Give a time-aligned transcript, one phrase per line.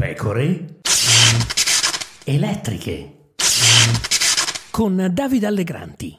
[0.00, 0.78] Pecore
[2.22, 3.32] elettriche
[4.70, 6.18] con Davide Allegranti.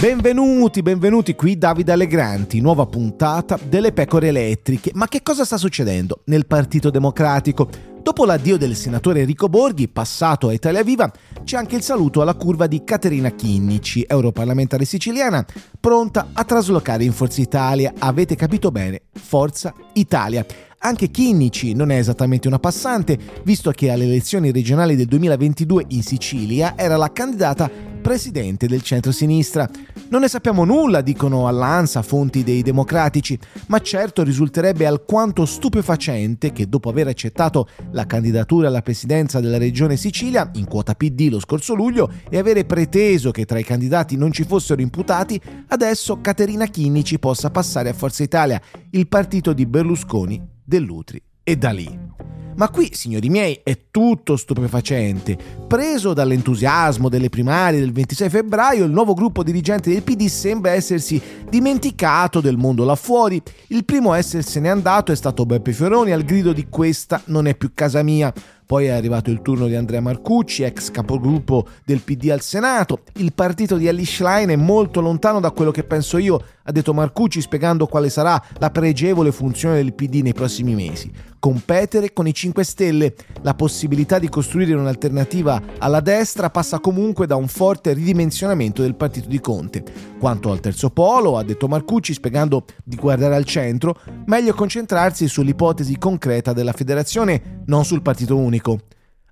[0.00, 4.92] Benvenuti, benvenuti qui Davide Allegranti, nuova puntata delle pecore elettriche.
[4.94, 7.91] Ma che cosa sta succedendo nel Partito Democratico?
[8.02, 11.08] Dopo l'addio del senatore Enrico Borghi, passato a Italia Viva,
[11.44, 15.46] c'è anche il saluto alla curva di Caterina Chinnici, europarlamentare siciliana,
[15.78, 17.92] pronta a traslocare in Forza Italia.
[17.96, 20.44] Avete capito bene, Forza Italia.
[20.78, 26.02] Anche Chinnici non è esattamente una passante, visto che alle elezioni regionali del 2022 in
[26.02, 27.70] Sicilia era la candidata
[28.02, 29.66] presidente del centro-sinistra.
[30.10, 33.38] Non ne sappiamo nulla, dicono all'ANSA fonti dei democratici,
[33.68, 39.96] ma certo risulterebbe alquanto stupefacente che dopo aver accettato la candidatura alla presidenza della regione
[39.96, 44.32] Sicilia in quota PD lo scorso luglio e avere preteso che tra i candidati non
[44.32, 50.42] ci fossero imputati, adesso Caterina Chinnici possa passare a Forza Italia, il partito di Berlusconi,
[50.62, 52.41] Dell'Utri e da lì.
[52.54, 55.38] Ma qui, signori miei, è tutto stupefacente.
[55.66, 61.20] Preso dall'entusiasmo delle primarie del 26 febbraio, il nuovo gruppo dirigente del PD sembra essersi
[61.48, 63.40] dimenticato del mondo là fuori.
[63.68, 67.54] Il primo a essersene andato è stato Beppe Fioroni al grido di questa non è
[67.54, 68.32] più casa mia.
[68.64, 73.00] Poi è arrivato il turno di Andrea Marcucci, ex capogruppo del PD al Senato.
[73.14, 76.94] Il partito di Ellie Schlein è molto lontano da quello che penso io, ha detto
[76.94, 81.10] Marcucci spiegando quale sarà la pregevole funzione del PD nei prossimi mesi.
[81.38, 83.14] Competere con i 5 Stelle.
[83.42, 89.28] La possibilità di costruire un'alternativa alla destra passa comunque da un forte ridimensionamento del partito
[89.28, 89.82] di Conte.
[90.20, 95.98] Quanto al terzo polo, ha detto Marcucci spiegando di guardare al centro, meglio concentrarsi sull'ipotesi
[95.98, 98.78] concreta della federazione, non sul partito unico.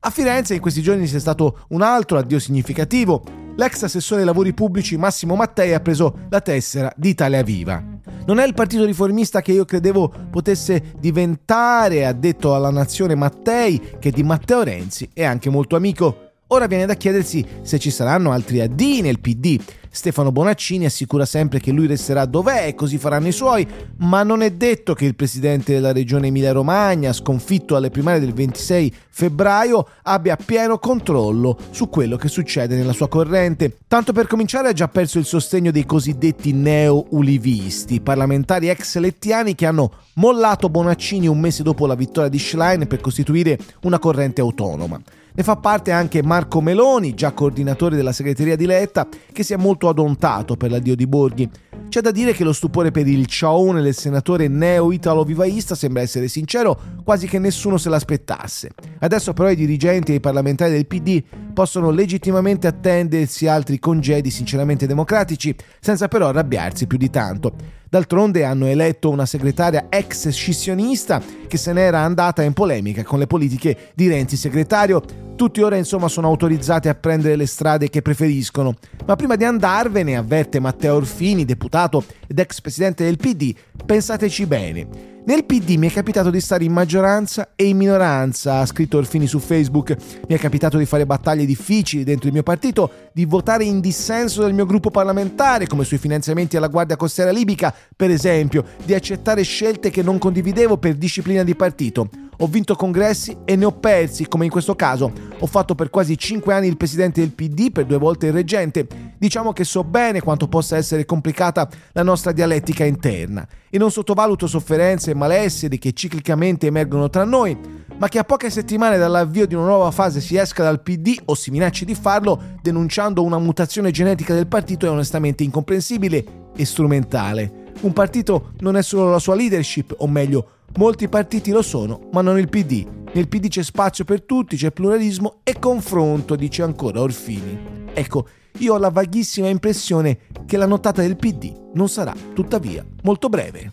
[0.00, 3.39] A Firenze in questi giorni c'è stato un altro addio significativo.
[3.60, 7.84] L'ex assessore ai lavori pubblici Massimo Mattei ha preso la tessera di Italia Viva.
[8.24, 13.96] Non è il partito riformista che io credevo potesse diventare, ha detto alla nazione Mattei,
[13.98, 16.30] che di Matteo Renzi è anche molto amico.
[16.46, 19.60] Ora viene da chiedersi se ci saranno altri addii nel PD.
[19.92, 24.40] Stefano Bonaccini assicura sempre che lui resterà dov'è e così faranno i suoi, ma non
[24.40, 30.36] è detto che il presidente della regione Emilia-Romagna, sconfitto alle primarie del 26 febbraio, abbia
[30.36, 33.78] pieno controllo su quello che succede nella sua corrente.
[33.88, 39.66] Tanto per cominciare ha già perso il sostegno dei cosiddetti neo-ulivisti, parlamentari ex lettiani che
[39.66, 45.00] hanno mollato Bonaccini un mese dopo la vittoria di Schlein per costituire una corrente autonoma.
[45.32, 49.56] Ne fa parte anche Marco Meloni, già coordinatore della segreteria di Letta, che si è
[49.56, 51.48] molto adontato per l'addio di Borghi.
[51.88, 56.78] C'è da dire che lo stupore per il ciaone del senatore neo-italo-vivaista sembra essere sincero,
[57.02, 58.70] quasi che nessuno se l'aspettasse.
[59.00, 61.20] Adesso però i dirigenti e i parlamentari del PD
[61.60, 67.52] possono legittimamente attendersi altri congedi sinceramente democratici, senza però arrabbiarsi più di tanto.
[67.86, 73.26] D'altronde hanno eletto una segretaria ex scissionista che se n'era andata in polemica con le
[73.26, 75.02] politiche di Renzi segretario.
[75.36, 78.76] Tutti ora insomma sono autorizzati a prendere le strade che preferiscono.
[79.04, 83.54] Ma prima di andarvene, avverte Matteo Orfini, deputato ed ex presidente del PD,
[83.84, 85.10] pensateci bene.
[85.22, 89.26] Nel PD mi è capitato di stare in maggioranza e in minoranza, ha scritto Orfini
[89.26, 89.94] su Facebook.
[90.26, 94.42] Mi è capitato di fare battaglie difficili dentro il mio partito, di votare in dissenso
[94.42, 99.42] del mio gruppo parlamentare, come sui finanziamenti alla Guardia Costiera Libica, per esempio, di accettare
[99.42, 102.08] scelte che non condividevo per disciplina di partito.
[102.38, 105.12] Ho vinto congressi e ne ho persi, come in questo caso.
[105.38, 109.09] Ho fatto per quasi 5 anni il presidente del PD, per due volte il reggente.
[109.20, 114.46] Diciamo che so bene quanto possa essere complicata la nostra dialettica interna e non sottovaluto
[114.46, 117.54] sofferenze e malessere che ciclicamente emergono tra noi,
[117.98, 121.34] ma che a poche settimane dall'avvio di una nuova fase si esca dal PD o
[121.34, 126.24] si minacci di farlo denunciando una mutazione genetica del partito è onestamente incomprensibile
[126.56, 127.72] e strumentale.
[127.82, 130.48] Un partito non è solo la sua leadership, o meglio,
[130.78, 132.86] molti partiti lo sono, ma non il PD.
[133.12, 137.88] Nel PD c'è spazio per tutti, c'è pluralismo e confronto, dice ancora Orfini.
[137.92, 138.26] Ecco,
[138.58, 143.68] io ho la vaghissima impressione che la nottata del PD non sarà, tuttavia, molto breve.